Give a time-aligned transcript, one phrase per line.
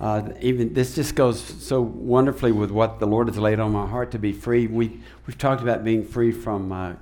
[0.00, 3.86] Uh, even this just goes so wonderfully with what the Lord has laid on my
[3.86, 4.66] heart to be free.
[4.66, 6.94] We we've talked about being free from uh,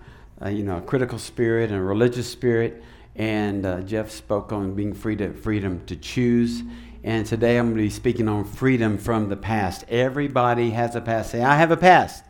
[0.42, 2.82] uh, you know a critical spirit and a religious spirit,
[3.14, 6.62] and uh, Jeff spoke on being free to freedom to choose.
[7.04, 9.84] And today I'm going to be speaking on freedom from the past.
[9.88, 11.30] Everybody has a past.
[11.30, 12.24] Say, I have a past.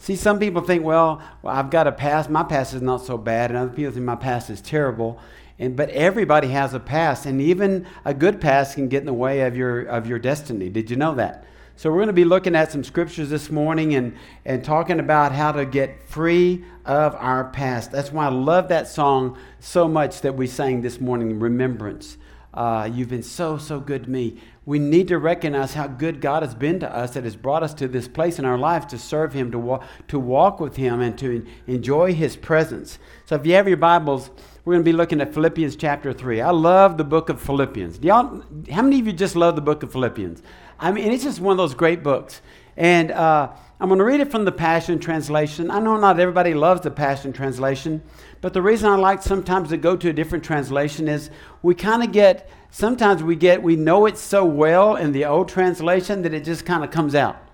[0.00, 2.28] See, some people think, well, well, I've got a past.
[2.28, 5.18] My past is not so bad, and other people think my past is terrible.
[5.60, 9.12] And, but everybody has a past, and even a good past can get in the
[9.12, 10.70] way of your, of your destiny.
[10.70, 11.44] Did you know that?
[11.76, 15.32] So, we're going to be looking at some scriptures this morning and, and talking about
[15.32, 17.92] how to get free of our past.
[17.92, 22.18] That's why I love that song so much that we sang this morning, Remembrance.
[22.52, 26.44] Uh, you've been so, so good to me we need to recognize how good God
[26.44, 28.98] has been to us that has brought us to this place in our life to
[28.98, 33.00] serve Him, to, wa- to walk with Him, and to enjoy His presence.
[33.26, 34.30] So if you have your Bibles,
[34.64, 36.42] we're going to be looking at Philippians chapter 3.
[36.42, 37.98] I love the book of Philippians.
[37.98, 40.42] Do y'all, how many of you just love the book of Philippians?
[40.78, 42.42] I mean, it's just one of those great books.
[42.76, 45.70] And uh, I'm going to read it from the Passion Translation.
[45.70, 48.02] I know not everybody loves the Passion Translation,
[48.42, 51.30] but the reason I like sometimes to go to a different translation is
[51.62, 55.48] we kind of get sometimes we get we know it so well in the old
[55.48, 57.49] translation that it just kind of comes out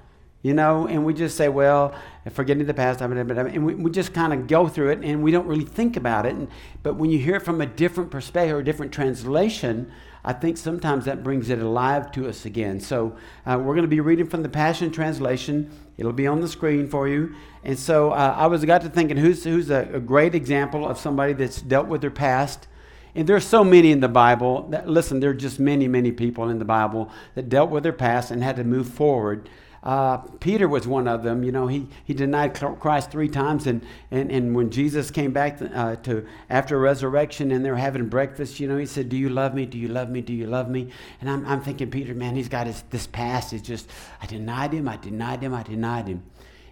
[0.47, 1.93] you know and we just say well
[2.31, 5.47] forgetting the past and we, we just kind of go through it and we don't
[5.47, 6.49] really think about it and,
[6.85, 9.91] but when you hear it from a different perspective or a different translation
[10.25, 13.89] i think sometimes that brings it alive to us again so uh, we're going to
[13.89, 18.13] be reading from the passion translation it'll be on the screen for you and so
[18.13, 21.61] uh, i was got to thinking who's, who's a, a great example of somebody that's
[21.61, 22.69] dealt with their past
[23.17, 24.69] and there's so many in the Bible.
[24.69, 27.95] That, listen, there are just many, many people in the Bible that dealt with their
[27.95, 29.49] past and had to move forward.
[29.87, 31.45] Uh, Peter was one of them.
[31.45, 35.59] You know, he, he denied Christ three times, and, and, and when Jesus came back
[35.59, 39.29] to, uh, to after resurrection and they're having breakfast, you know, he said, "Do you
[39.29, 39.65] love me?
[39.65, 40.23] Do you love me?
[40.23, 43.53] Do you love me?" And I'm, I'm thinking, Peter, man, he's got his, this past.
[43.53, 43.89] It's just,
[44.21, 46.25] I denied him, I denied him, I denied him.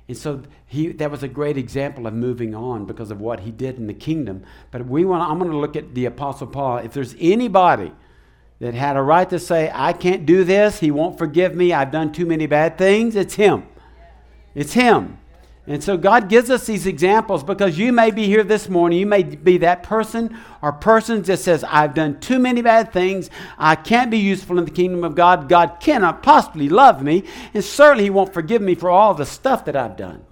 [0.09, 3.53] And so he, that was a great example of moving on because of what he
[3.53, 4.43] did in the kingdom.
[4.73, 6.79] But we want I'm going to look at the Apostle Paul.
[6.79, 7.93] If there's anybody
[8.65, 11.91] that had a right to say, I can't do this, he won't forgive me, I've
[11.91, 13.67] done too many bad things, it's him.
[14.55, 15.19] It's him.
[15.67, 18.99] And so God gives us these examples because you may be here this morning.
[18.99, 23.29] You may be that person or person that says, I've done too many bad things.
[23.59, 25.47] I can't be useful in the kingdom of God.
[25.47, 27.25] God cannot possibly love me.
[27.53, 30.25] And certainly He won't forgive me for all the stuff that I've done.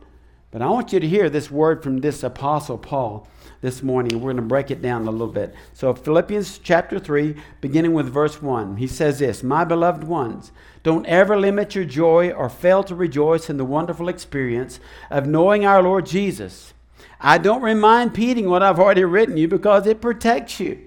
[0.50, 3.28] But I want you to hear this word from this apostle Paul
[3.62, 4.20] this morning.
[4.20, 5.54] We're going to break it down a little bit.
[5.72, 10.52] So, Philippians chapter 3, beginning with verse 1, he says this My beloved ones,
[10.82, 14.80] don't ever limit your joy or fail to rejoice in the wonderful experience
[15.10, 16.74] of knowing our Lord Jesus.
[17.20, 20.78] I don't remind repeating what I've already written you because it protects you.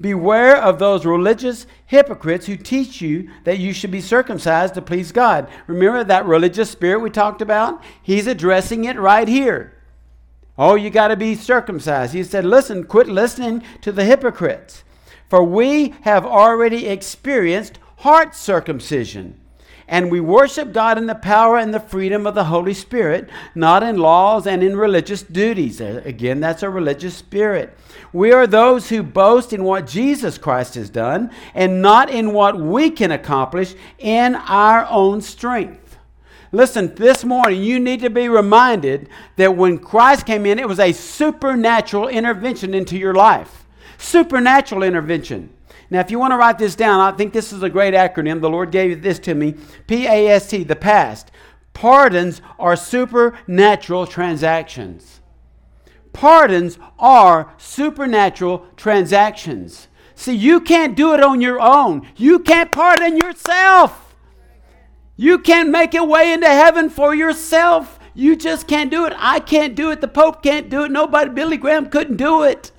[0.00, 5.12] Beware of those religious hypocrites who teach you that you should be circumcised to please
[5.12, 5.48] God.
[5.66, 7.82] Remember that religious spirit we talked about?
[8.02, 9.75] He's addressing it right here.
[10.58, 12.14] Oh, you got to be circumcised.
[12.14, 14.84] He said, Listen, quit listening to the hypocrites.
[15.28, 19.40] For we have already experienced heart circumcision.
[19.88, 23.84] And we worship God in the power and the freedom of the Holy Spirit, not
[23.84, 25.80] in laws and in religious duties.
[25.80, 27.76] Uh, again, that's a religious spirit.
[28.12, 32.58] We are those who boast in what Jesus Christ has done and not in what
[32.58, 35.85] we can accomplish in our own strength.
[36.56, 40.80] Listen, this morning you need to be reminded that when Christ came in, it was
[40.80, 43.66] a supernatural intervention into your life.
[43.98, 45.50] Supernatural intervention.
[45.90, 48.40] Now, if you want to write this down, I think this is a great acronym.
[48.40, 49.54] The Lord gave this to me
[49.86, 51.30] P A S T, the past.
[51.74, 55.20] Pardons are supernatural transactions.
[56.14, 59.88] Pardons are supernatural transactions.
[60.14, 62.08] See, you can't do it on your own.
[62.16, 64.05] You can't pardon yourself.
[65.16, 67.98] You can't make a way into heaven for yourself.
[68.14, 69.14] You just can't do it.
[69.16, 70.00] I can't do it.
[70.00, 70.90] The Pope can't do it.
[70.90, 72.70] Nobody, Billy Graham couldn't do it.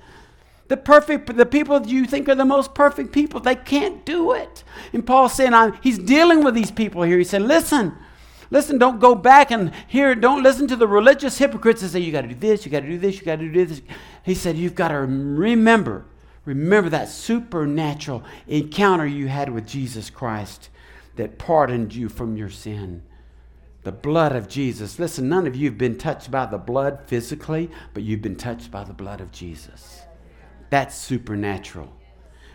[0.68, 4.62] The perfect, the people you think are the most perfect people, they can't do it.
[4.92, 7.18] And Paul's saying, I'm, he's dealing with these people here.
[7.18, 7.96] He said, listen,
[8.50, 12.12] listen, don't go back and hear, don't listen to the religious hypocrites that say, you
[12.12, 13.80] got to do this, you got to do this, you got to do this.
[14.22, 16.04] He said, you've got to remember,
[16.44, 20.68] remember that supernatural encounter you had with Jesus Christ
[21.18, 23.02] that pardoned you from your sin.
[23.82, 24.98] The blood of Jesus.
[24.98, 28.70] Listen, none of you have been touched by the blood physically, but you've been touched
[28.70, 30.02] by the blood of Jesus.
[30.70, 31.92] That's supernatural.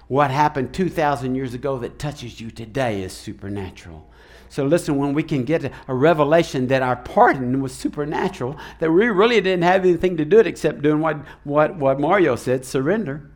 [0.07, 4.09] What happened 2,000 years ago that touches you today is supernatural.
[4.49, 9.07] So, listen, when we can get a revelation that our pardon was supernatural, that we
[9.07, 13.29] really didn't have anything to do it except doing what, what, what Mario said surrender.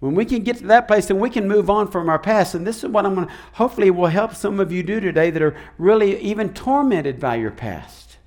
[0.00, 2.54] When we can get to that place, then we can move on from our past.
[2.54, 5.30] And this is what I'm going to, hopefully, will help some of you do today
[5.30, 8.18] that are really even tormented by your past.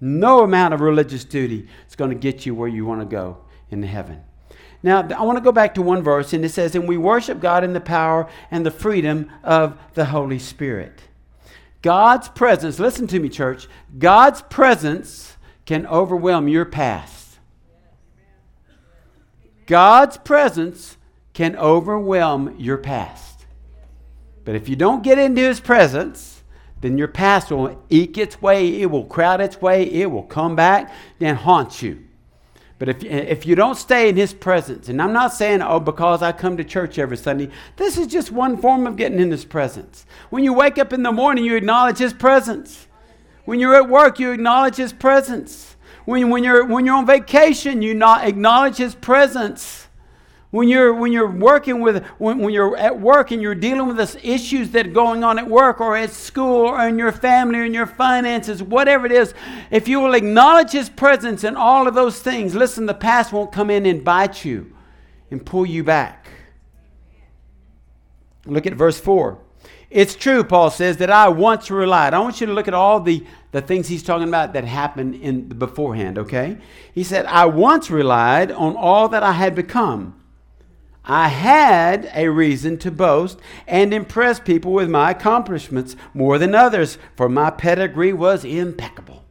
[0.00, 3.38] No amount of religious duty is going to get you where you want to go
[3.70, 4.22] in heaven.
[4.82, 7.40] Now, I want to go back to one verse, and it says, And we worship
[7.40, 11.00] God in the power and the freedom of the Holy Spirit.
[11.82, 13.66] God's presence, listen to me, church,
[13.98, 17.38] God's presence can overwhelm your past.
[19.66, 20.96] God's presence
[21.38, 23.46] can overwhelm your past.
[24.44, 26.42] But if you don't get into His presence,
[26.80, 30.56] then your past will eke its way, it will crowd its way, it will come
[30.56, 32.02] back and haunt you.
[32.80, 36.22] But if, if you don't stay in His presence, and I'm not saying, oh, because
[36.22, 39.44] I come to church every Sunday, this is just one form of getting in His
[39.44, 40.06] presence.
[40.30, 42.88] When you wake up in the morning, you acknowledge His presence.
[43.44, 45.76] When you're at work, you acknowledge His presence.
[46.04, 49.87] When, when, you're, when you're on vacation, you not acknowledge His presence.
[50.50, 53.98] When you're, when you're working with, when, when you're at work and you're dealing with
[53.98, 57.58] the issues that are going on at work or at school or in your family
[57.58, 59.34] or in your finances, whatever it is,
[59.70, 63.52] if you will acknowledge His presence in all of those things, listen, the past won't
[63.52, 64.74] come in and bite you
[65.30, 66.30] and pull you back.
[68.46, 69.38] Look at verse 4.
[69.90, 72.14] It's true, Paul says, that I once relied.
[72.14, 75.14] I want you to look at all the, the things he's talking about that happened
[75.16, 76.56] in beforehand, okay?
[76.94, 80.14] He said, I once relied on all that I had become
[81.08, 86.98] I had a reason to boast and impress people with my accomplishments more than others,
[87.16, 89.24] for my pedigree was impeccable.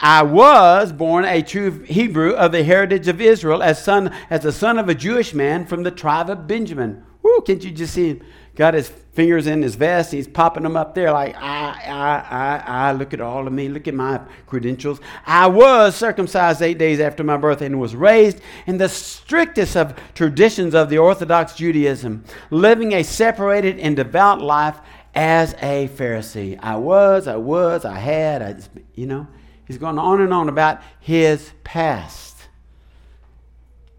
[0.00, 4.50] I was born a true Hebrew of the heritage of Israel as son as the
[4.50, 7.04] son of a Jewish man from the tribe of Benjamin.
[7.22, 8.22] Woo, can't you just see him?
[8.54, 10.12] Got his fingers in his vest.
[10.12, 13.68] He's popping them up there like, I, I, I, I, look at all of me.
[13.68, 15.00] Look at my credentials.
[15.26, 19.94] I was circumcised eight days after my birth and was raised in the strictest of
[20.14, 24.78] traditions of the Orthodox Judaism, living a separated and devout life
[25.14, 26.58] as a Pharisee.
[26.62, 28.56] I was, I was, I had, I,
[28.94, 29.26] you know.
[29.66, 32.48] He's going on and on about his past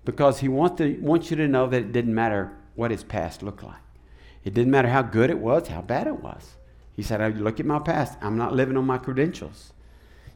[0.06, 3.41] because he wants, to, wants you to know that it didn't matter what his past
[3.41, 3.82] looked like.
[4.44, 6.57] It didn't matter how good it was, how bad it was.
[6.95, 8.18] He said, I look at my past.
[8.22, 9.74] I'm not living on my credentials.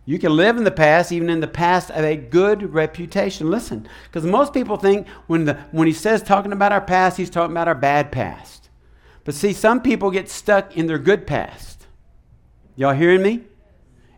[0.06, 3.52] You can live in the past, even in the past of a good reputation.
[3.52, 7.30] Listen, because most people think when, the, when he says talking about our past, he's
[7.30, 8.70] talking about our bad past.
[9.26, 11.88] But see, some people get stuck in their good past.
[12.78, 13.44] Y'all hearing me?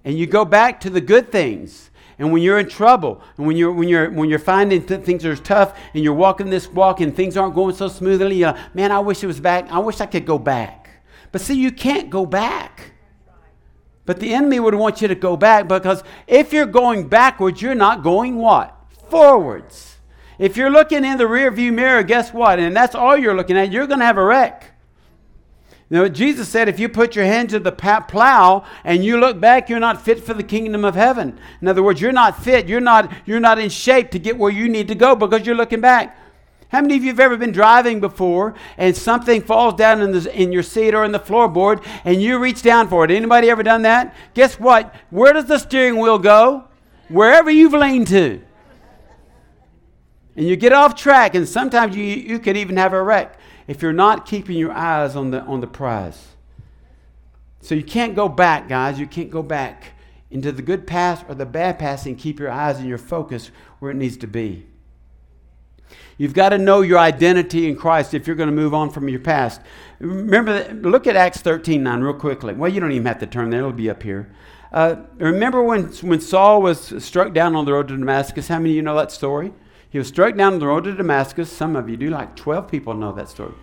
[0.05, 1.88] And you go back to the good things.
[2.19, 5.25] And when you're in trouble, and when you're, when you're, when you're finding th- things
[5.25, 8.91] are tough, and you're walking this walk, and things aren't going so smoothly, uh, man,
[8.91, 9.71] I wish it was back.
[9.71, 10.89] I wish I could go back.
[11.31, 12.91] But see, you can't go back.
[14.05, 17.75] But the enemy would want you to go back because if you're going backwards, you're
[17.75, 18.75] not going what?
[19.09, 19.97] Forwards.
[20.39, 22.59] If you're looking in the rearview mirror, guess what?
[22.59, 24.68] And that's all you're looking at, you're going to have a wreck.
[25.91, 29.69] Now, Jesus said, if you put your hand to the plow and you look back,
[29.69, 31.39] you're not fit for the kingdom of heaven.
[31.61, 32.67] In other words, you're not fit.
[32.67, 35.55] You're not, you're not in shape to get where you need to go because you're
[35.55, 36.15] looking back.
[36.67, 40.39] How many of you have ever been driving before and something falls down in, the,
[40.39, 43.09] in your seat or in the floorboard and you reach down for it?
[43.09, 44.15] Anybody ever done that?
[44.35, 44.93] Guess what?
[45.09, 46.65] Where does the steering wheel go?
[47.07, 48.39] Wherever you've leaned to.
[50.35, 53.38] And you get off track, and sometimes you, you could even have a wreck
[53.69, 56.29] if you're not keeping your eyes on the, on the prize.
[57.61, 58.99] So you can't go back, guys.
[58.99, 59.91] You can't go back
[60.31, 63.51] into the good past or the bad past and keep your eyes and your focus
[63.77, 64.65] where it needs to be.
[66.17, 69.07] You've got to know your identity in Christ if you're going to move on from
[69.07, 69.61] your past.
[69.99, 72.55] Remember, look at Acts 13 9 real quickly.
[72.55, 74.33] Well, you don't even have to turn there, it'll be up here.
[74.73, 78.47] Uh, remember when, when Saul was struck down on the road to Damascus?
[78.47, 79.53] How many of you know that story?
[79.89, 81.51] He was struck down on the road to Damascus.
[81.51, 83.53] Some of you do, like 12 people know that story.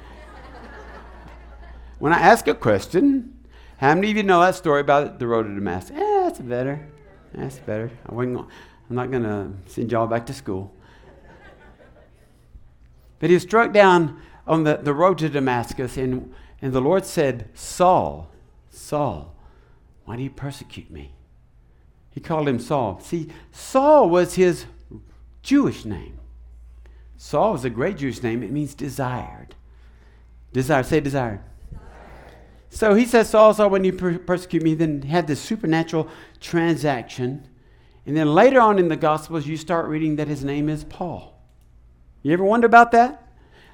[1.98, 3.44] when I ask a question,
[3.78, 5.96] how many of you know that story about the road to Damascus?
[5.96, 6.88] Eh, that's better.
[7.32, 7.90] That's better.
[8.08, 10.74] I wasn't, I'm not going to send y'all back to school.
[13.18, 17.04] But he was struck down on the, the road to Damascus, and, and the Lord
[17.04, 18.30] said, Saul,
[18.70, 19.34] Saul,
[20.04, 21.12] why do you persecute me?
[22.10, 23.00] He called him Saul.
[23.00, 24.66] See, Saul was his
[25.46, 26.18] Jewish name.
[27.16, 28.42] Saul is a great Jewish name.
[28.42, 29.54] It means desired.
[30.52, 30.82] Desire.
[30.82, 31.38] Say desired.
[32.68, 36.08] So he says, Saul, Saul, when you per- persecute me, then had this supernatural
[36.40, 37.46] transaction.
[38.06, 41.40] And then later on in the Gospels, you start reading that his name is Paul.
[42.22, 43.28] You ever wonder about that?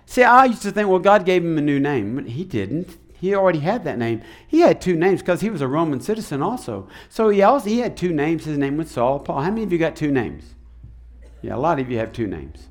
[0.04, 2.16] See, I used to think, well, God gave him a new name.
[2.16, 2.98] But he didn't.
[3.14, 4.20] He already had that name.
[4.46, 6.86] He had two names because he was a Roman citizen also.
[7.08, 8.44] So he also he had two names.
[8.44, 9.40] His name was Saul, Paul.
[9.40, 10.54] How many of you got two names?
[11.42, 12.68] Yeah, a lot of you have two names.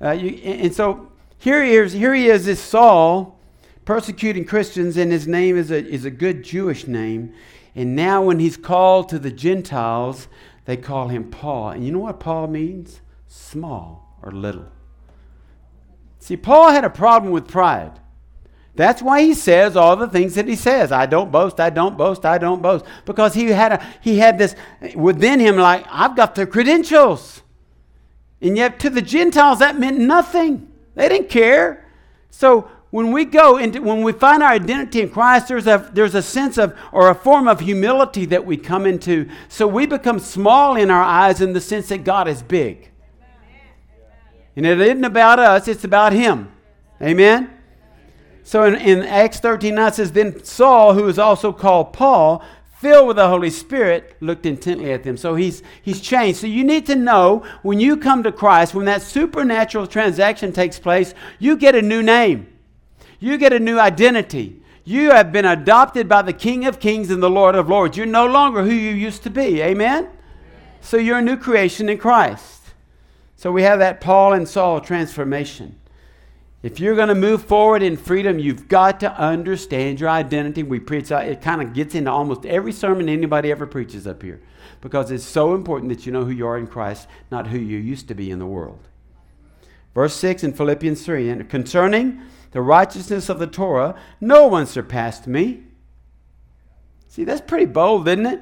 [0.00, 3.38] Uh, you, and so here he is, here he is, this Saul
[3.84, 7.34] persecuting Christians, and his name is a, is a good Jewish name.
[7.74, 10.28] And now, when he's called to the Gentiles,
[10.64, 11.70] they call him Paul.
[11.70, 13.00] And you know what Paul means?
[13.28, 14.66] Small or little.
[16.18, 18.00] See, Paul had a problem with pride.
[18.74, 20.90] That's why he says all the things that he says.
[20.90, 22.84] I don't boast, I don't boast, I don't boast.
[23.04, 24.54] Because he had, a, he had this
[24.94, 27.42] within him, like, I've got the credentials.
[28.40, 30.70] And yet, to the Gentiles, that meant nothing.
[30.94, 31.86] They didn't care.
[32.30, 36.14] So, when we go into, when we find our identity in Christ, there's a, there's
[36.14, 39.28] a sense of, or a form of humility that we come into.
[39.48, 42.90] So we become small in our eyes in the sense that God is big.
[44.54, 46.50] And it isn't about us, it's about Him.
[47.02, 47.50] Amen?
[48.44, 52.42] So in, in Acts 13 9 says, Then Saul, who is also called Paul,
[52.78, 55.16] filled with the Holy Spirit, looked intently at them.
[55.16, 56.40] So he's, he's changed.
[56.40, 60.78] So you need to know when you come to Christ, when that supernatural transaction takes
[60.78, 62.46] place, you get a new name.
[63.18, 64.60] You get a new identity.
[64.84, 67.96] You have been adopted by the King of Kings and the Lord of Lords.
[67.96, 69.60] You're no longer who you used to be.
[69.62, 70.04] Amen?
[70.04, 70.10] Amen?
[70.82, 72.60] So you're a new creation in Christ.
[73.36, 75.76] So we have that Paul and Saul transformation.
[76.66, 80.64] If you're going to move forward in freedom, you've got to understand your identity.
[80.64, 84.20] We preach uh, it kind of gets into almost every sermon anybody ever preaches up
[84.20, 84.40] here
[84.80, 87.78] because it's so important that you know who you are in Christ, not who you
[87.78, 88.80] used to be in the world.
[89.94, 92.20] Verse 6 in Philippians 3 and concerning
[92.50, 95.62] the righteousness of the Torah, no one surpassed me.
[97.06, 98.40] See, that's pretty bold, isn't it?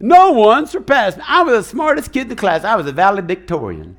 [0.00, 1.24] No one surpassed me.
[1.28, 2.64] I was the smartest kid in the class.
[2.64, 3.98] I was a valedictorian.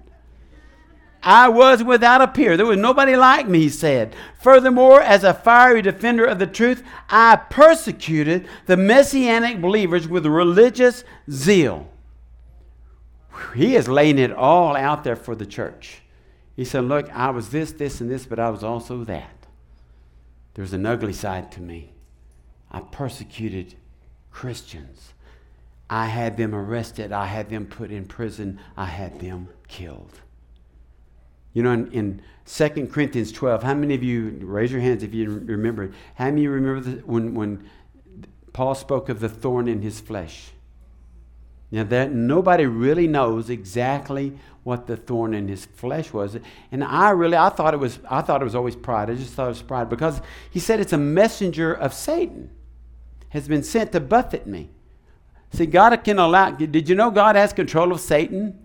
[1.23, 2.57] I was without a peer.
[2.57, 4.15] There was nobody like me, he said.
[4.39, 11.03] Furthermore, as a fiery defender of the truth, I persecuted the messianic believers with religious
[11.29, 11.87] zeal.
[13.55, 16.01] He is laying it all out there for the church.
[16.55, 19.47] He said, Look, I was this, this, and this, but I was also that.
[20.53, 21.93] There's an ugly side to me.
[22.71, 23.75] I persecuted
[24.31, 25.13] Christians.
[25.89, 27.11] I had them arrested.
[27.11, 28.59] I had them put in prison.
[28.77, 30.21] I had them killed.
[31.53, 35.13] You know, in, in 2 Corinthians 12, how many of you, raise your hands if
[35.13, 37.69] you remember it, how many of you remember the, when, when
[38.53, 40.51] Paul spoke of the thorn in his flesh?
[41.71, 46.37] Now, that nobody really knows exactly what the thorn in his flesh was.
[46.71, 49.09] And I really, I thought it was, I thought it was always pride.
[49.09, 52.51] I just thought it was pride because he said it's a messenger of Satan
[53.29, 54.69] has been sent to buffet me.
[55.53, 58.59] See, God can allow, did you know God has control of Satan?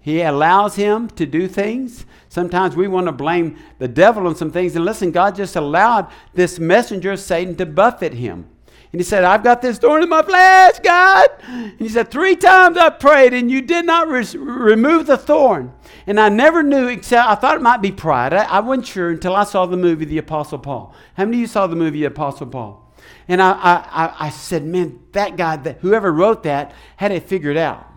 [0.00, 2.06] He allows him to do things.
[2.28, 4.74] Sometimes we want to blame the devil on some things.
[4.74, 8.48] And listen, God just allowed this messenger of Satan to buffet him.
[8.92, 11.28] And he said, I've got this thorn in my flesh, God.
[11.46, 15.72] And he said, Three times I prayed, and you did not re- remove the thorn.
[16.08, 18.32] And I never knew, except I thought it might be pride.
[18.32, 20.92] I, I wasn't sure until I saw the movie The Apostle Paul.
[21.14, 22.92] How many of you saw the movie The Apostle Paul?
[23.28, 27.56] And I, I, I said, Man, that guy, that, whoever wrote that, had it figured
[27.56, 27.89] out.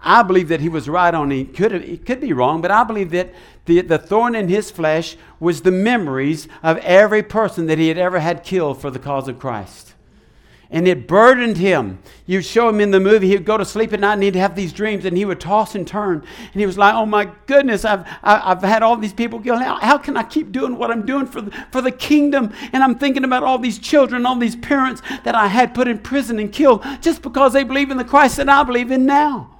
[0.00, 1.30] I believe that he was right on.
[1.30, 5.16] He could could be wrong, but I believe that the, the thorn in his flesh
[5.40, 9.28] was the memories of every person that he had ever had killed for the cause
[9.28, 9.94] of Christ.
[10.70, 11.98] And it burdened him.
[12.26, 14.36] You show him in the movie, he would go to sleep at night and he'd
[14.36, 16.22] have these dreams and he would toss and turn.
[16.52, 19.62] And he was like, oh my goodness, I've, I've had all these people killed.
[19.62, 22.52] How, how can I keep doing what I'm doing for the, for the kingdom?
[22.74, 25.98] And I'm thinking about all these children, all these parents that I had put in
[25.98, 29.57] prison and killed just because they believe in the Christ that I believe in now.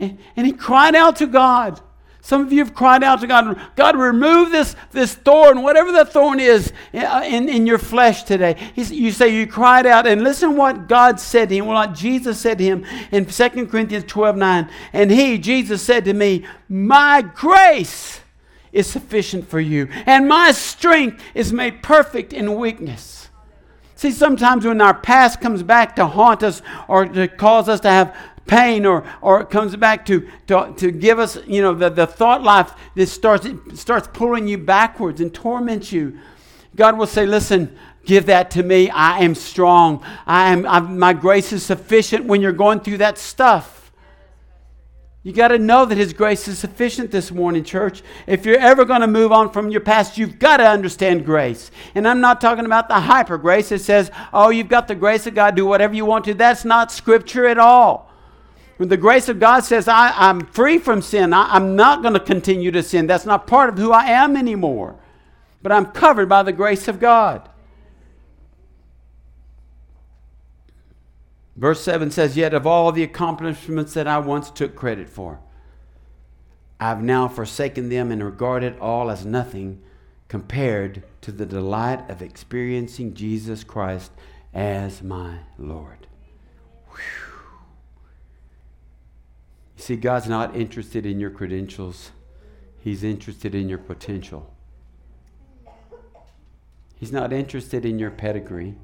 [0.00, 1.80] And he cried out to God.
[2.22, 6.04] Some of you have cried out to God, God, remove this, this thorn, whatever the
[6.04, 8.56] thorn is uh, in, in your flesh today.
[8.76, 12.58] you say you cried out, and listen what God said to him, what Jesus said
[12.58, 14.70] to him in 2 Corinthians 12 9.
[14.92, 18.20] And he, Jesus, said to me, My grace
[18.70, 23.20] is sufficient for you, and my strength is made perfect in weakness.
[24.00, 27.90] See, sometimes when our past comes back to haunt us or to cause us to
[27.90, 28.16] have
[28.50, 32.06] pain or, or it comes back to, to, to give us, you know, the, the
[32.06, 36.18] thought life that starts, starts pulling you backwards and torments you.
[36.74, 38.90] God will say, listen, give that to me.
[38.90, 40.04] I am strong.
[40.26, 43.92] I am, I, my grace is sufficient when you're going through that stuff.
[45.22, 48.02] You got to know that His grace is sufficient this morning, church.
[48.26, 51.70] If you're ever going to move on from your past, you've got to understand grace.
[51.94, 55.26] And I'm not talking about the hyper grace that says, oh, you've got the grace
[55.28, 56.34] of God, do whatever you want to.
[56.34, 58.09] That's not scripture at all.
[58.80, 62.14] When the grace of God says, I, am free from sin, I, I'm not going
[62.14, 63.06] to continue to sin.
[63.06, 64.96] That's not part of who I am anymore.
[65.60, 67.46] But I'm covered by the grace of God.
[71.56, 75.40] Verse 7 says, Yet of all the accomplishments that I once took credit for,
[76.80, 79.82] I've now forsaken them and regard it all as nothing
[80.28, 84.10] compared to the delight of experiencing Jesus Christ
[84.54, 85.99] as my Lord.
[89.80, 92.10] See, God's not interested in your credentials,
[92.82, 94.52] He's interested in your potential.
[97.00, 98.74] He's not interested in your pedigree.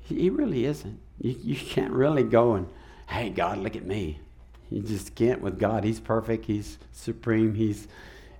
[0.00, 1.00] He, really isn't.
[1.20, 2.68] You, you can't really go and,
[3.08, 4.20] hey, God, look at me.
[4.70, 5.82] You just can't with God.
[5.82, 6.44] He's perfect.
[6.44, 7.54] He's supreme.
[7.54, 7.88] He's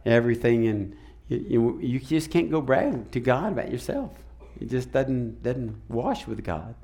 [0.07, 0.69] everything.
[0.69, 0.97] And
[1.29, 4.13] you, you, you just can't go brag to God about yourself.
[4.61, 6.75] It just doesn't, doesn't wash with God.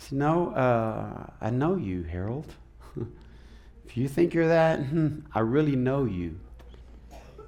[0.00, 2.54] He said, No, uh, I know you, Harold.
[3.86, 4.80] if you think you're that,
[5.34, 6.40] I really know you.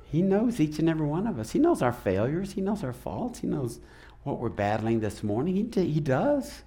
[0.04, 1.52] He knows each and every one of us.
[1.52, 2.52] He knows our failures.
[2.52, 3.38] He knows our faults.
[3.38, 3.80] He knows
[4.24, 5.54] what we're battling this morning.
[5.54, 6.62] He, he does.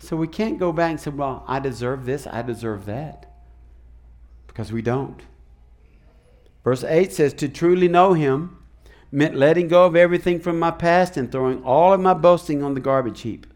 [0.00, 3.32] So we can't go back and say, well, I deserve this, I deserve that.
[4.48, 5.22] Because we don't.
[6.64, 8.58] Verse 8 says, To truly know him
[9.12, 12.74] meant letting go of everything from my past and throwing all of my boasting on
[12.74, 13.46] the garbage heap.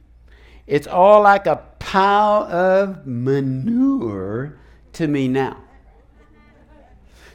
[0.67, 4.59] It's all like a pile of manure
[4.95, 5.63] to me now.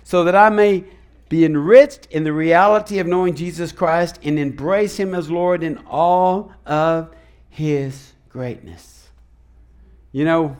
[0.03, 0.83] So that I may
[1.29, 5.77] be enriched in the reality of knowing Jesus Christ and embrace him as Lord in
[5.87, 7.15] all of
[7.49, 9.09] his greatness.
[10.11, 10.57] You know,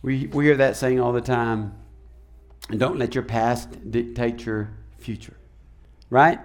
[0.00, 1.74] we, we hear that saying all the time
[2.70, 5.36] don't let your past dictate your future,
[6.08, 6.38] right?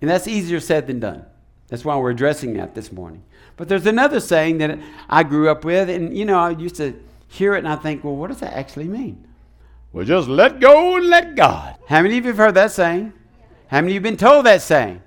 [0.00, 1.24] And that's easier said than done.
[1.68, 3.22] That's why we're addressing that this morning.
[3.56, 6.98] But there's another saying that I grew up with, and you know, I used to
[7.28, 9.26] hear it and I think, well, what does that actually mean?
[9.92, 11.76] Well, just let go and let God.
[11.88, 13.12] How many of you have heard that saying?
[13.68, 15.02] How many of you have been told that saying?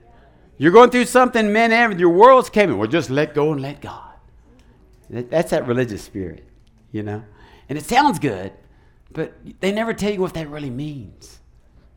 [0.57, 2.77] You're going through something, men man, your world's coming.
[2.77, 4.13] Well, just let go and let God.
[5.09, 6.45] That's that religious spirit,
[6.91, 7.23] you know?
[7.67, 8.53] And it sounds good,
[9.11, 11.39] but they never tell you what that really means.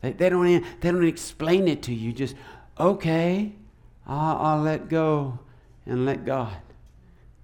[0.01, 2.11] They, they, don't, they don't explain it to you.
[2.11, 2.35] Just,
[2.79, 3.53] okay,
[4.07, 5.39] I'll, let go
[5.85, 6.55] and let God.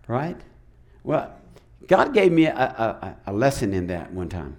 [0.07, 0.39] Right?
[1.03, 1.33] Well,
[1.87, 4.57] God gave me a, a, a lesson in that one time.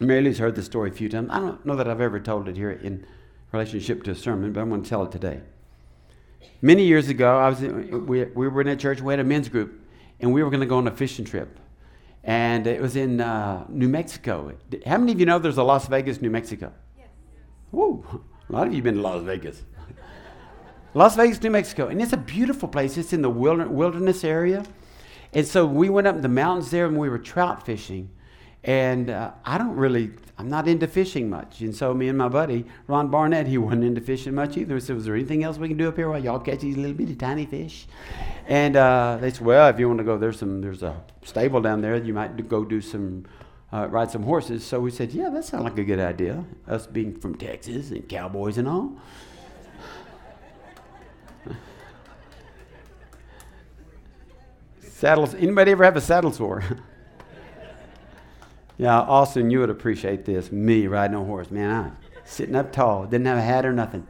[0.00, 1.28] Mary Lou's heard the story a few times.
[1.30, 3.06] I don't know that I've ever told it here in
[3.52, 5.40] relationship to a sermon, but I'm going to tell it today.
[6.60, 9.24] Many years ago, I was in, we, we were in a church, we had a
[9.24, 9.80] men's group,
[10.20, 11.58] and we were going to go on a fishing trip.
[12.24, 14.52] And it was in uh, New Mexico.
[14.86, 16.72] How many of you know there's a Las Vegas, New Mexico?
[16.96, 17.08] Yes.
[17.72, 18.04] Woo!
[18.48, 19.62] A lot of you have been to Las Vegas.
[20.94, 21.88] Las Vegas, New Mexico.
[21.88, 22.96] And it's a beautiful place.
[22.96, 24.64] It's in the wilderness area.
[25.32, 28.10] And so we went up the mountains there and we were trout fishing.
[28.64, 31.62] And uh, I don't really, I'm not into fishing much.
[31.62, 34.78] And so me and my buddy, Ron Barnett, he wasn't into fishing much either.
[34.78, 36.92] Said, was there anything else we can do up here while y'all catch these little
[36.92, 37.86] bitty tiny fish?
[38.46, 41.60] And uh, they said, well, if you want to go, there's some, there's a stable
[41.60, 41.96] down there.
[41.96, 43.24] You might go do some,
[43.72, 44.64] uh, ride some horses.
[44.64, 46.44] So we said, yeah, that sounds like a good idea.
[46.68, 49.00] Us being from Texas and cowboys and all.
[55.02, 56.62] Saddles, anybody ever have a saddle sore?
[58.78, 60.50] Yeah, Austin, you would appreciate this.
[60.50, 61.70] Me riding a horse, man.
[61.70, 64.08] I'm sitting up tall, didn't have a hat or nothing.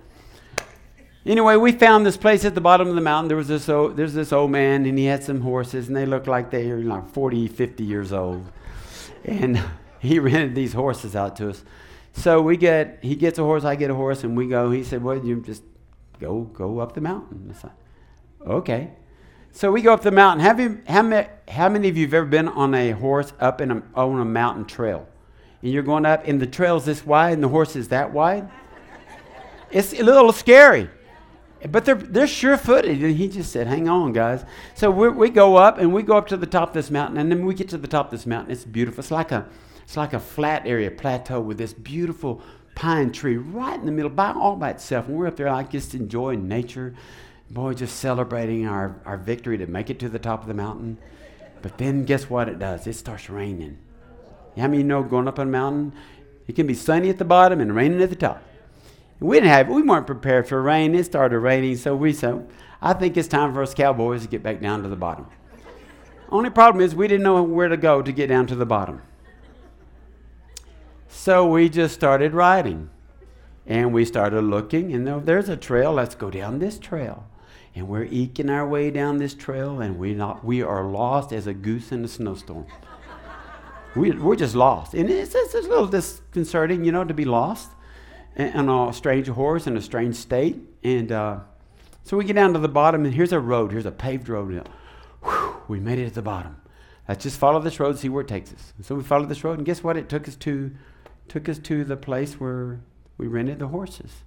[1.26, 3.28] Anyway, we found this place at the bottom of the mountain.
[3.28, 6.06] There was this old, there's this old man, and he had some horses, and they
[6.06, 8.50] looked like they were like 40, 50 years old.
[9.24, 9.62] And
[9.98, 11.64] he rented these horses out to us.
[12.12, 14.70] So we get, he gets a horse, I get a horse, and we go.
[14.70, 15.64] He said, "Well, you just
[16.20, 17.72] go, go up the mountain." It's like,
[18.46, 18.92] okay.
[19.54, 20.44] So we go up the mountain.
[20.44, 23.60] Have you, how, many, how many of you have ever been on a horse up
[23.60, 25.06] in a, on a mountain trail?
[25.60, 28.48] And you're going up, and the trail's this wide, and the horse is that wide?
[29.70, 30.88] It's a little scary.
[31.70, 33.02] But they're, they're sure footed.
[33.02, 34.44] And he just said, Hang on, guys.
[34.74, 37.18] So we we go up, and we go up to the top of this mountain.
[37.18, 38.52] And then we get to the top of this mountain.
[38.52, 39.00] It's beautiful.
[39.00, 39.46] It's like a,
[39.82, 42.42] it's like a flat area, plateau, with this beautiful
[42.74, 45.08] pine tree right in the middle, by all by itself.
[45.08, 46.94] And we're up there like just enjoying nature
[47.52, 50.96] boy, just celebrating our, our victory to make it to the top of the mountain.
[51.60, 52.86] But then guess what it does?
[52.86, 53.78] It starts raining.
[54.56, 55.92] How many you know going up on a mountain?
[56.46, 58.42] It can be sunny at the bottom and raining at the top.
[59.20, 60.94] we didn't have we weren't prepared for rain.
[60.94, 62.48] It started raining, so we said,
[62.80, 65.26] I think it's time for us cowboys to get back down to the bottom.
[66.30, 69.02] Only problem is we didn't know where to go to get down to the bottom.
[71.06, 72.88] So we just started riding.
[73.64, 75.92] And we started looking, and there's a trail.
[75.92, 77.28] Let's go down this trail
[77.74, 81.46] and we're eking our way down this trail, and we not we are lost as
[81.46, 82.66] a goose in a snowstorm.
[83.96, 87.70] we, we're just lost, and it's, it's, a little disconcerting, you know, to be lost
[88.38, 90.58] on a strange horse in a strange state.
[90.82, 91.40] And uh,
[92.02, 93.72] so we get down to the bottom, and here's a road.
[93.72, 94.68] Here's a paved road.
[95.22, 96.56] Whew, we made it at the bottom.
[97.08, 98.72] Let's just follow this road, see where it takes us.
[98.76, 99.96] And so we followed this road, and guess what?
[99.96, 100.72] It took us to
[101.28, 102.80] took us to the place where
[103.16, 104.22] we rented the horses.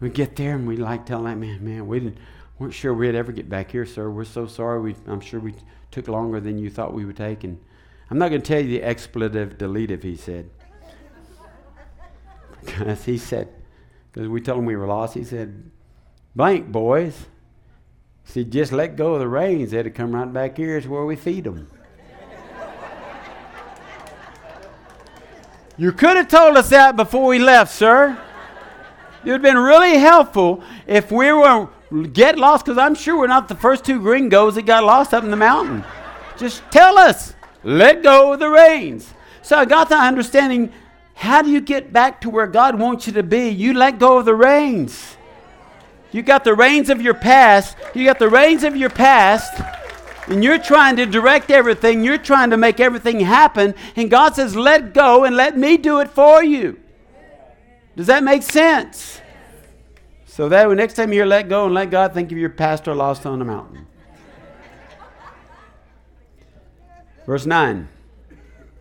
[0.00, 2.18] We get there and we like tell that man, man, we didn't
[2.58, 4.10] weren't sure we'd ever get back here, sir.
[4.10, 4.80] We're so sorry.
[4.80, 5.54] We, I'm sure we
[5.90, 7.44] took longer than you thought we would take.
[7.44, 7.58] And
[8.10, 10.50] I'm not going to tell you the expletive deletive he said.
[12.64, 13.48] Because he said,
[14.10, 15.70] because we told him we were lost, he said,
[16.34, 17.26] blank, boys.
[18.24, 19.72] He said, just let go of the reins.
[19.72, 20.78] They'd come right back here.
[20.78, 21.70] It's where we feed them.
[25.76, 28.18] you could have told us that before we left, sir.
[29.24, 31.68] It would have been really helpful if we were
[32.12, 35.24] get lost, because I'm sure we're not the first two gringos that got lost up
[35.24, 35.84] in the mountain.
[36.36, 37.34] Just tell us.
[37.62, 39.12] Let go of the reins.
[39.42, 40.72] So I got the understanding
[41.14, 43.48] how do you get back to where God wants you to be?
[43.48, 45.16] You let go of the reins.
[46.12, 47.76] You got the reins of your past.
[47.94, 49.62] You got the reins of your past.
[50.26, 52.04] And you're trying to direct everything.
[52.04, 53.74] You're trying to make everything happen.
[53.96, 56.80] And God says, let go and let me do it for you.
[57.96, 59.20] Does that make sense?
[60.26, 62.94] So that when next time you're let go and let God, think of your pastor
[62.94, 63.86] lost on the mountain.
[67.26, 67.88] Verse 9.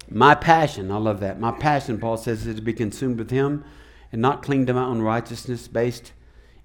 [0.09, 1.39] My passion, I love that.
[1.39, 3.63] My passion, Paul says, is to be consumed with him
[4.11, 6.11] and not cling to my own righteousness based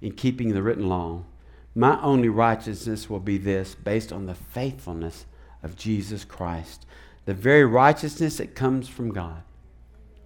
[0.01, 1.23] in keeping the written law.
[1.75, 5.25] My only righteousness will be this, based on the faithfulness
[5.63, 6.85] of Jesus Christ,
[7.25, 9.43] the very righteousness that comes from God.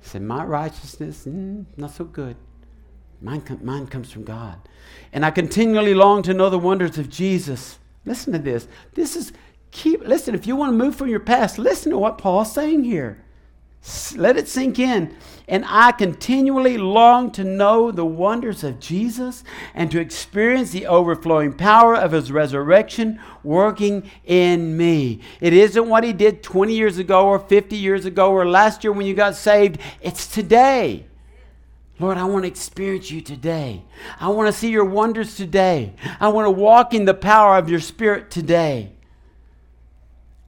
[0.04, 2.36] He said, My righteousness, mm, not so good.
[3.22, 4.60] Mine, com- mine comes from God.
[5.14, 7.80] And I continually long to know the wonders of Jesus.
[8.06, 8.68] Listen to this.
[8.96, 9.32] This is
[9.72, 12.84] keep listen, if you want to move from your past, listen to what Paul's saying
[12.84, 13.24] here.
[14.16, 15.16] Let it sink in.
[15.48, 19.44] And I continually long to know the wonders of Jesus
[19.74, 25.20] and to experience the overflowing power of his resurrection working in me.
[25.42, 28.94] It isn't what he did 20 years ago or 50 years ago or last year
[28.94, 31.06] when you got saved, it's today.
[32.00, 33.84] Lord, I want to experience you today.
[34.20, 35.94] I want to see your wonders today.
[36.20, 38.94] I want to walk in the power of your Spirit today.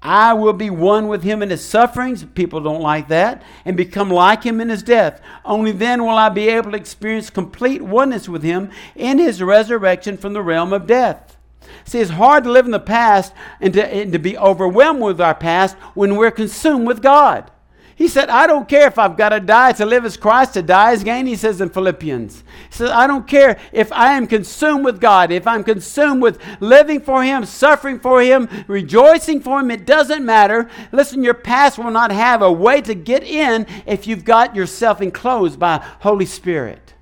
[0.06, 2.24] I will be one with him in his sufferings.
[2.24, 3.42] People don't like that.
[3.66, 5.20] And become like him in his death.
[5.44, 10.16] Only then will I be able to experience complete oneness with him in his resurrection
[10.16, 11.38] from the realm of death.
[11.86, 15.20] See, it's hard to live in the past and to, and to be overwhelmed with
[15.20, 17.50] our past when we're consumed with God.
[17.98, 19.72] He said, I don't care if I've got to die.
[19.72, 22.42] To live as Christ, to die as gain, he says in Philippians.
[22.70, 26.42] He says, I don't care if I am consumed with God, if I'm consumed with
[26.60, 30.70] living for Him, suffering for Him, rejoicing for Him, it doesn't matter.
[30.92, 35.02] Listen, your past will not have a way to get in if you've got yourself
[35.02, 36.94] enclosed by Holy Spirit.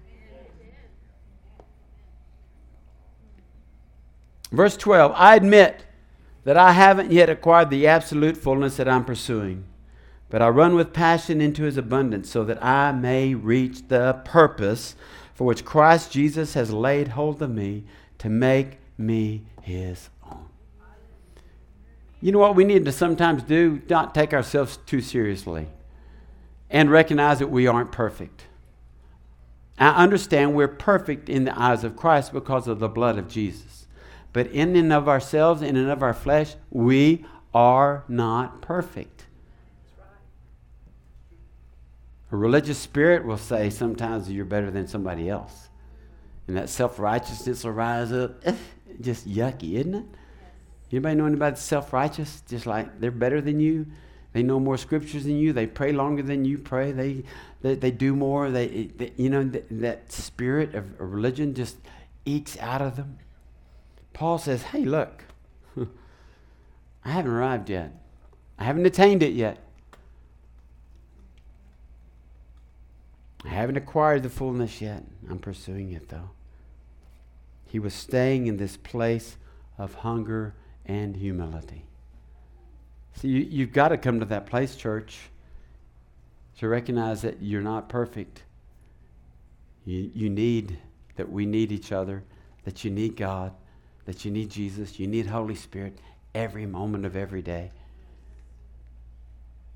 [4.51, 5.86] Verse 12 I admit
[6.43, 9.65] that I haven't yet acquired the absolute fullness that I'm pursuing.
[10.33, 14.95] But I run with passion into his abundance so that I may reach the purpose
[15.35, 17.83] for which Christ Jesus has laid hold of me
[18.17, 20.49] to make me his own.
[22.19, 23.83] You know what we need to sometimes do?
[23.87, 25.67] Not take ourselves too seriously
[26.67, 28.45] and recognize that we aren't perfect.
[29.77, 33.85] I understand we're perfect in the eyes of Christ because of the blood of Jesus.
[34.31, 39.12] But in and of ourselves, in and of our flesh, we are not perfect.
[42.33, 45.69] A religious spirit will say sometimes you're better than somebody else.
[46.47, 48.43] And that self righteousness will rise up.
[49.01, 50.05] Just yucky, isn't it?
[50.91, 52.41] Anybody know anybody that's self righteous?
[52.49, 53.85] Just like they're better than you.
[54.33, 55.53] They know more scriptures than you.
[55.53, 56.91] They pray longer than you pray.
[56.91, 57.23] They,
[57.61, 58.49] they, they do more.
[58.49, 61.77] They, they you know, th- that spirit of, of religion just
[62.25, 63.19] ekes out of them.
[64.13, 65.23] Paul says, hey, look,
[65.77, 67.93] I haven't arrived yet.
[68.57, 69.62] I haven't attained it yet.
[73.45, 75.03] I haven't acquired the fullness yet.
[75.29, 76.29] I'm pursuing it though.
[77.65, 79.38] He was staying in this place
[79.77, 81.86] of hunger and humility.
[83.15, 85.17] See, you, you've got to come to that place, church,
[86.60, 88.43] to recognize that you're not perfect.
[89.86, 90.77] You, you need
[91.15, 92.23] that we need each other,
[92.63, 93.53] that you need God,
[94.06, 95.97] that you need Jesus, you need Holy Spirit
[96.34, 97.71] every moment of every day.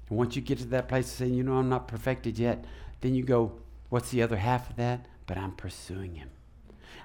[0.10, 2.66] And once you get to that place of saying, you know, I'm not perfected yet,
[3.02, 3.54] then you go,
[3.90, 5.06] what's the other half of that?
[5.26, 6.30] But I'm pursuing Him.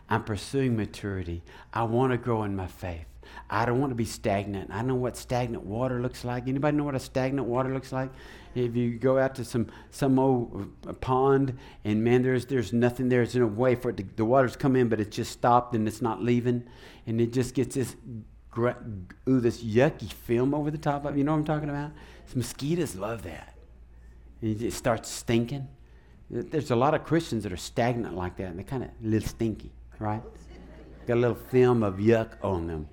[0.09, 1.43] I'm pursuing maturity.
[1.73, 3.07] I want to grow in my faith.
[3.49, 4.71] I don't want to be stagnant.
[4.73, 6.49] I know what stagnant water looks like.
[6.49, 8.11] Anybody know what a stagnant water looks like?
[8.55, 13.09] If you go out to some some old uh, pond and man, there's there's nothing
[13.09, 13.21] there.
[13.21, 15.89] There's no way for it to, the water's come in, but it's just stopped and
[15.89, 16.65] it's not leaving,
[17.07, 17.97] and it just gets this
[18.59, 21.19] ooh, this yucky film over the top of it.
[21.19, 21.93] You know what I'm talking about?
[22.35, 23.55] mosquitoes love that.
[24.41, 25.69] It starts stinking.
[26.33, 29.07] There's a lot of Christians that are stagnant like that, and they're kind of a
[29.07, 30.23] little stinky, right?
[31.07, 32.89] Got a little film of yuck on them.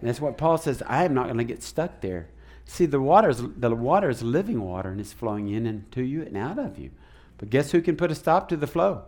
[0.00, 0.82] And that's what Paul says.
[0.84, 2.28] I am not going to get stuck there.
[2.64, 6.02] See, the water is the water is living water, and it's flowing in and to
[6.02, 6.90] you and out of you.
[7.38, 9.04] But guess who can put a stop to the flow?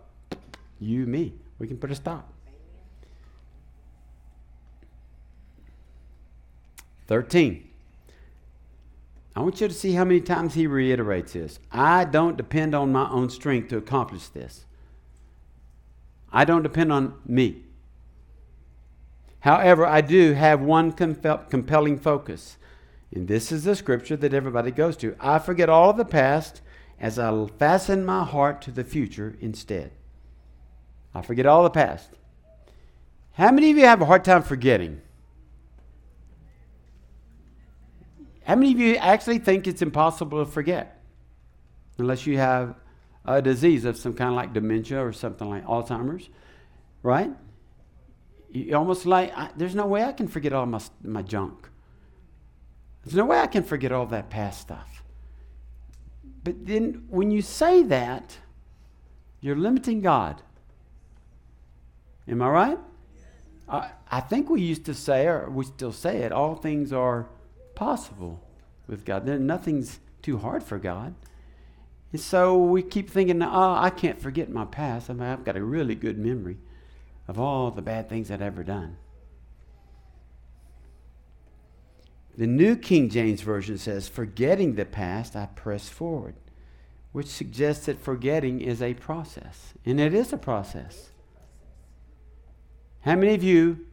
[0.79, 1.33] You, me.
[1.57, 2.31] We can put a stop.
[7.07, 7.68] 13.
[9.39, 11.59] I want you to see how many times he reiterates this.
[11.71, 14.65] I don't depend on my own strength to accomplish this.
[16.29, 17.63] I don't depend on me.
[19.39, 22.57] However, I do have one compel- compelling focus.
[23.15, 25.15] And this is the scripture that everybody goes to.
[25.21, 26.59] I forget all of the past
[26.99, 29.91] as I fasten my heart to the future instead.
[31.15, 32.09] I forget all the past.
[33.35, 34.99] How many of you have a hard time forgetting?
[38.43, 41.01] How many of you actually think it's impossible to forget?
[41.97, 42.75] Unless you have
[43.25, 46.29] a disease of some kind like dementia or something like Alzheimer's,
[47.03, 47.31] right?
[48.51, 51.69] You almost like, I, there's no way I can forget all my, my junk.
[53.03, 55.03] There's no way I can forget all that past stuff.
[56.43, 58.37] But then when you say that,
[59.41, 60.41] you're limiting God.
[62.27, 62.79] Am I right?
[63.67, 67.29] I, I think we used to say, or we still say it, all things are
[67.79, 68.43] possible
[68.87, 69.25] with God.
[69.25, 71.15] Nothing's too hard for God.
[72.11, 75.09] And so we keep thinking, oh, I can't forget my past.
[75.09, 76.57] I mean, I've got a really good memory
[77.25, 78.97] of all the bad things I've ever done.
[82.37, 86.35] The New King James Version says, Forgetting the past, I press forward,
[87.13, 89.73] which suggests that forgetting is a process.
[89.85, 91.11] And it is a process.
[93.01, 93.85] How many of you,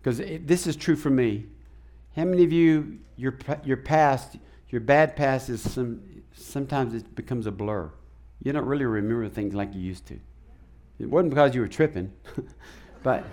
[0.00, 1.48] because this is true for me,
[2.18, 4.38] how many of you, your, your past,
[4.70, 6.02] your bad past is some,
[6.34, 7.92] sometimes it becomes a blur.
[8.42, 10.18] You don't really remember things like you used to.
[10.98, 12.12] It wasn't because you were tripping,
[13.04, 13.24] but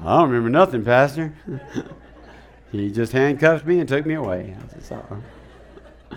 [0.00, 1.32] I don't remember nothing, Pastor.
[2.72, 4.56] he just handcuffed me and took me away.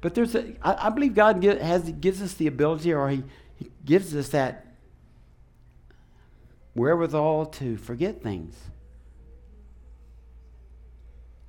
[0.00, 3.24] but there's a, I, I believe God has, gives us the ability, or he,
[3.56, 4.74] he gives us that
[6.74, 8.56] wherewithal to forget things.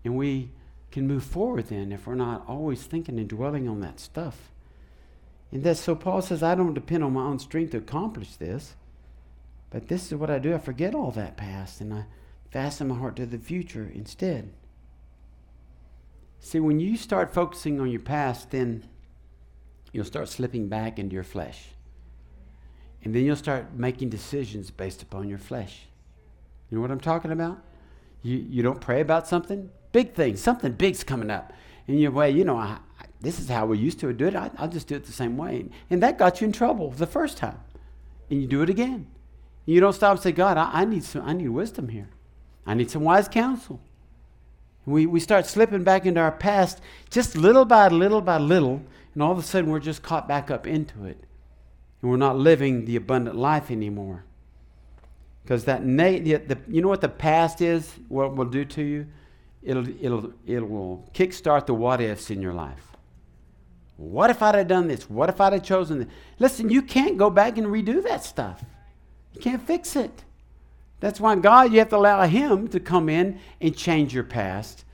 [0.06, 0.52] And we
[0.92, 4.52] can move forward then if we're not always thinking and dwelling on that stuff.
[5.52, 8.76] And that's so Paul says, I don't depend on my own strength to accomplish this.
[9.72, 10.54] But this is what I do.
[10.54, 12.06] I forget all that past and I
[12.52, 14.54] fasten my heart to the future instead.
[16.40, 18.88] See, when you start focusing on your past, then
[19.92, 21.70] you'll start slipping back into your flesh.
[23.04, 25.88] And then you'll start making decisions based upon your flesh.
[26.70, 27.58] You know what I'm talking about?
[28.22, 31.54] You, you don't pray about something, big thing, something big's coming up.
[31.88, 34.36] And you're, well, you know, I, I, this is how we used to do it.
[34.36, 35.68] I, will just do it the same way.
[35.90, 37.60] And that got you in trouble the first time.
[38.30, 39.08] And you do it again.
[39.66, 42.10] You don't stop and say, God, I, I need, some, I need wisdom here.
[42.68, 43.80] I need some wise counsel.
[44.86, 49.24] We, we start slipping back into our past just little by little by little, and
[49.24, 51.24] all of a sudden we're just caught back up into it
[52.02, 54.26] and we're not living the abundant life anymore.
[55.42, 58.84] Because that na- the, the, you know what the past is, what will do to
[58.84, 59.08] you?
[59.66, 62.96] It'll, it'll, it will kickstart the what ifs in your life.
[63.98, 65.10] What if I'd have done this?
[65.10, 66.08] What if I'd have chosen this?
[66.38, 68.64] Listen, you can't go back and redo that stuff.
[69.34, 70.24] You can't fix it.
[71.00, 74.86] That's why God, you have to allow Him to come in and change your past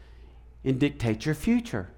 [0.63, 1.89] and dictate your future.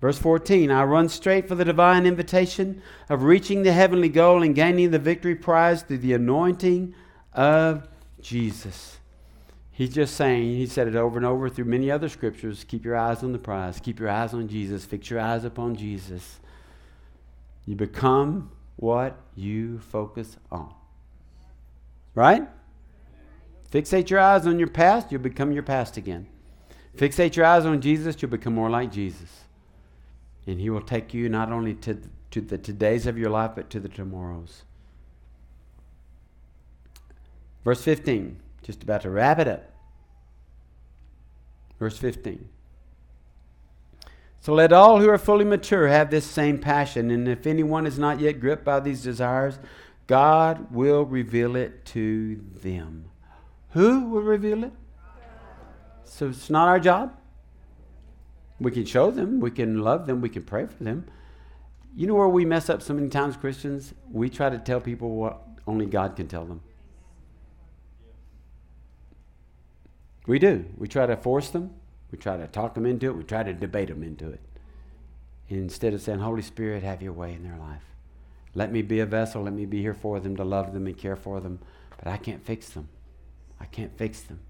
[0.00, 4.54] Verse 14 I run straight for the divine invitation of reaching the heavenly goal and
[4.54, 6.94] gaining the victory prize through the anointing
[7.32, 7.88] of
[8.20, 8.98] Jesus.
[9.78, 12.96] He's just saying, he said it over and over through many other scriptures keep your
[12.96, 16.40] eyes on the prize, keep your eyes on Jesus, fix your eyes upon Jesus.
[17.64, 20.74] You become what you focus on.
[22.16, 22.48] Right?
[23.70, 26.26] Fixate your eyes on your past, you'll become your past again.
[26.96, 29.44] Fixate your eyes on Jesus, you'll become more like Jesus.
[30.48, 31.96] And He will take you not only to,
[32.32, 34.64] to the todays of your life, but to the tomorrows.
[37.62, 39.64] Verse 15, just about to wrap it up.
[41.78, 42.46] Verse 15.
[44.40, 47.98] So let all who are fully mature have this same passion, and if anyone is
[47.98, 49.58] not yet gripped by these desires,
[50.06, 53.06] God will reveal it to them.
[53.70, 54.72] Who will reveal it?
[56.04, 57.16] So it's not our job.
[58.60, 61.06] We can show them, we can love them, we can pray for them.
[61.96, 63.94] You know where we mess up so many times, Christians?
[64.10, 66.60] We try to tell people what only God can tell them.
[70.28, 70.66] We do.
[70.76, 71.74] We try to force them.
[72.12, 73.16] We try to talk them into it.
[73.16, 74.40] We try to debate them into it.
[75.48, 77.82] Instead of saying, Holy Spirit, have your way in their life.
[78.54, 79.42] Let me be a vessel.
[79.42, 81.60] Let me be here for them to love them and care for them.
[81.96, 82.88] But I can't fix them.
[83.58, 84.40] I can't fix them.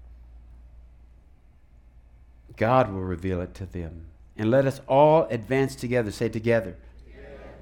[2.57, 4.07] God will reveal it to them.
[4.35, 6.75] And let us all advance together, say together,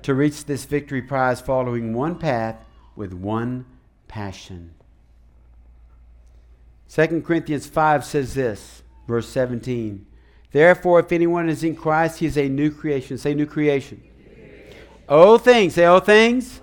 [0.02, 3.66] to reach this victory prize following one path with one
[4.08, 4.74] passion.
[6.90, 10.06] 2 Corinthians 5 says this, verse 17.
[10.52, 13.18] Therefore, if anyone is in Christ, he is a new creation.
[13.18, 14.02] Say new creation.
[15.10, 16.62] Old things, say old things,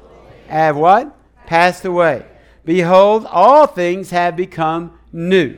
[0.48, 1.16] have what?
[1.46, 2.26] Passed away.
[2.64, 5.56] Behold, all things have become new.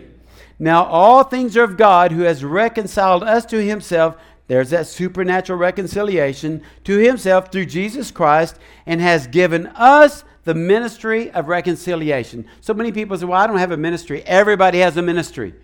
[0.59, 4.17] Now, all things are of God who has reconciled us to himself.
[4.49, 11.31] There's that supernatural reconciliation to himself through Jesus Christ and has given us the ministry
[11.33, 12.47] of reconciliation.
[12.61, 14.23] So many people say, Well, I don't have a ministry.
[14.23, 15.55] Everybody has a ministry.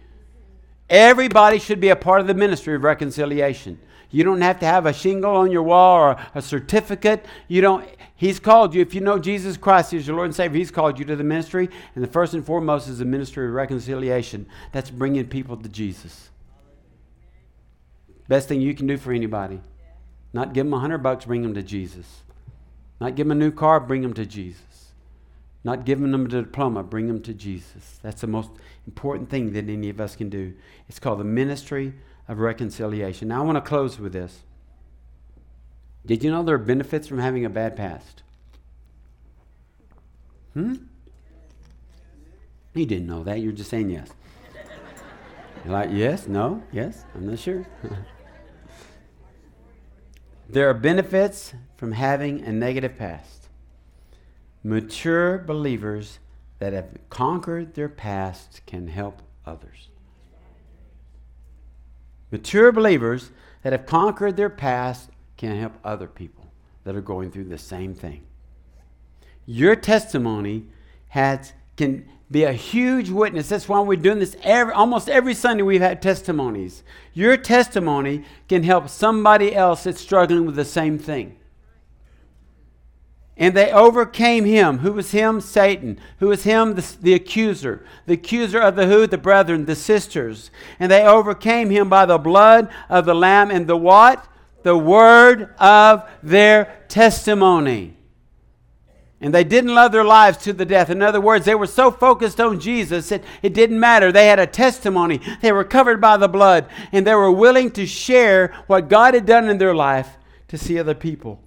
[0.90, 3.78] Everybody should be a part of the ministry of reconciliation.
[4.10, 7.24] You don't have to have a shingle on your wall or a certificate.
[7.46, 7.88] You don't.
[8.16, 8.82] He's called you.
[8.82, 11.24] If you know Jesus Christ as your Lord and Savior, He's called you to the
[11.24, 11.70] ministry.
[11.94, 14.46] And the first and foremost is the ministry of reconciliation.
[14.72, 16.28] That's bringing people to Jesus.
[18.26, 19.60] Best thing you can do for anybody.
[20.32, 22.22] Not give them a hundred bucks, bring them to Jesus.
[23.00, 24.71] Not give them a new car, bring them to Jesus.
[25.64, 28.00] Not giving them a diploma, bring them to Jesus.
[28.02, 28.50] That's the most
[28.86, 30.54] important thing that any of us can do.
[30.88, 31.94] It's called the ministry
[32.26, 33.28] of reconciliation.
[33.28, 34.40] Now, I want to close with this.
[36.04, 38.22] Did you know there are benefits from having a bad past?
[40.54, 40.74] Hmm?
[42.74, 43.40] You didn't know that.
[43.40, 44.08] You're just saying yes.
[45.64, 47.66] You're like, yes, no, yes, I'm not sure.
[50.48, 53.41] there are benefits from having a negative past.
[54.64, 56.18] Mature believers
[56.58, 59.88] that have conquered their past can help others.
[62.30, 63.30] Mature believers
[63.62, 66.52] that have conquered their past can help other people
[66.84, 68.22] that are going through the same thing.
[69.44, 70.66] Your testimony
[71.08, 73.48] has, can be a huge witness.
[73.48, 75.62] That's why we're doing this every, almost every Sunday.
[75.62, 76.82] We've had testimonies.
[77.12, 81.36] Your testimony can help somebody else that's struggling with the same thing.
[83.42, 84.78] And they overcame him.
[84.78, 85.40] Who was him?
[85.40, 85.98] Satan.
[86.20, 86.76] Who was him?
[86.76, 87.84] The, the, accuser.
[88.06, 89.08] The accuser of the who?
[89.08, 90.52] The brethren, the sisters.
[90.78, 94.28] And they overcame him by the blood of the Lamb and the what?
[94.62, 97.96] The word of their testimony.
[99.20, 100.88] And they didn't love their lives to the death.
[100.88, 104.12] In other words, they were so focused on Jesus that it didn't matter.
[104.12, 105.20] They had a testimony.
[105.40, 106.68] They were covered by the blood.
[106.92, 110.78] And they were willing to share what God had done in their life to see
[110.78, 111.41] other people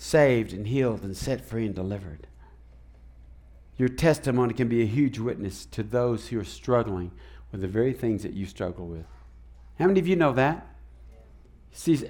[0.00, 2.28] saved and healed and set free and delivered.
[3.76, 7.10] Your testimony can be a huge witness to those who are struggling
[7.50, 9.06] with the very things that you struggle with.
[9.78, 10.66] How many of you know that?
[11.72, 12.00] See,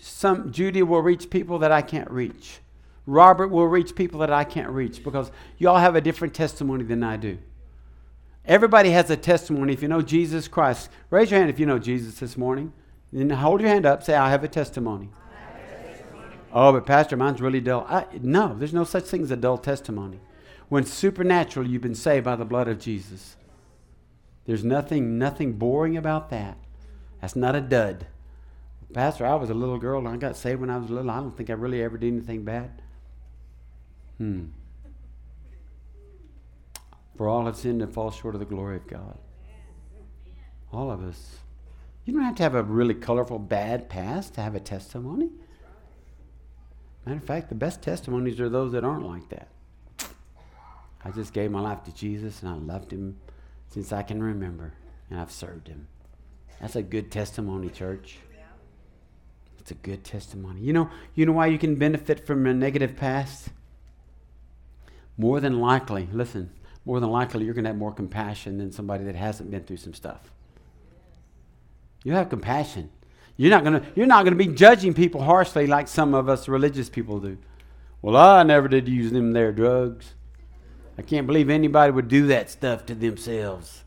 [0.00, 2.60] some Judy will reach people that I can't reach.
[3.06, 6.84] Robert will reach people that I can't reach because you all have a different testimony
[6.84, 7.38] than I do.
[8.44, 9.74] Everybody has a testimony.
[9.74, 12.72] If you know Jesus Christ, raise your hand if you know Jesus this morning.
[13.12, 14.02] Then hold your hand up.
[14.02, 15.10] Say, I have a testimony.
[16.52, 17.86] Oh, but Pastor, mine's really dull.
[17.88, 20.20] I, no, there's no such thing as a dull testimony.
[20.68, 23.36] When supernatural, you've been saved by the blood of Jesus.
[24.46, 26.56] There's nothing, nothing boring about that.
[27.20, 28.06] That's not a dud.
[28.92, 31.10] Pastor, I was a little girl and I got saved when I was little.
[31.10, 32.82] I don't think I really ever did anything bad.
[34.16, 34.46] Hmm.
[37.16, 39.18] For all have sinned and fall short of the glory of God.
[40.72, 41.38] All of us.
[42.04, 45.30] You don't have to have a really colorful bad past to have a testimony.
[47.08, 49.48] Matter of fact, the best testimonies are those that aren't like that.
[51.02, 53.16] I just gave my life to Jesus and I loved him
[53.68, 54.74] since I can remember,
[55.08, 55.88] and I've served him.
[56.60, 58.18] That's a good testimony, church.
[59.58, 60.60] It's a good testimony.
[60.60, 63.48] You know, you know why you can benefit from a negative past?
[65.16, 66.50] More than likely, listen,
[66.84, 69.78] more than likely you're going to have more compassion than somebody that hasn't been through
[69.78, 70.30] some stuff.
[72.04, 72.90] You have compassion.
[73.38, 76.90] You're not gonna you're not gonna be judging people harshly like some of us religious
[76.90, 77.38] people do.
[78.02, 80.14] Well, I never did use them their drugs.
[80.98, 83.84] I can't believe anybody would do that stuff to themselves.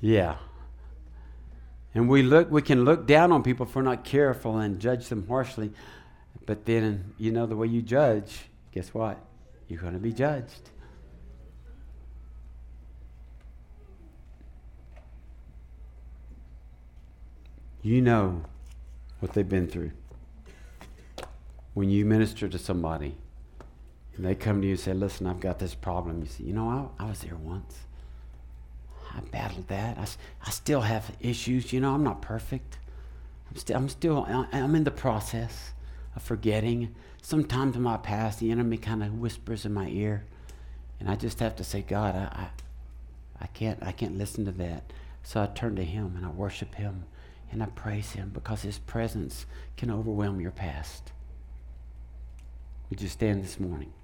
[0.00, 0.36] Yeah.
[1.94, 5.28] And we look we can look down on people for not careful and judge them
[5.28, 5.70] harshly.
[6.44, 9.18] But then, you know, the way you judge, guess what?
[9.68, 10.70] You're to be judged.
[17.86, 18.42] You know
[19.20, 19.92] what they've been through.
[21.72, 23.14] When you minister to somebody
[24.16, 26.52] and they come to you and say, Listen, I've got this problem, you say, You
[26.52, 27.78] know, I, I was there once.
[29.14, 29.98] I battled that.
[29.98, 30.06] I,
[30.44, 31.72] I still have issues.
[31.72, 32.78] You know, I'm not perfect.
[33.48, 35.70] I'm still, I'm still, I'm in the process
[36.16, 36.92] of forgetting.
[37.22, 40.24] Sometimes in my past, the enemy kind of whispers in my ear,
[40.98, 42.48] and I just have to say, God, I, I,
[43.42, 44.92] I can't, I can't listen to that.
[45.22, 47.04] So I turn to Him and I worship Him
[47.56, 49.46] and I praise Him because His presence
[49.78, 51.12] can overwhelm your past.
[52.90, 53.94] Would you stand this morning?